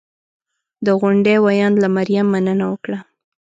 د 0.85 0.87
غونډې 0.99 1.35
ویاند 1.45 1.75
له 1.83 1.87
مریم 1.95 2.27
مننه 2.33 2.65
وکړه 2.71 2.99